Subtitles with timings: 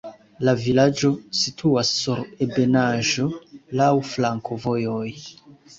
[0.47, 3.31] La vilaĝo situas sur ebenaĵo,
[3.83, 5.11] laŭ flankovojoj.